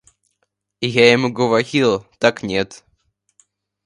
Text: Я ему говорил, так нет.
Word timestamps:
Я 0.81 1.11
ему 1.11 1.31
говорил, 1.31 2.07
так 2.17 2.41
нет. 2.41 2.83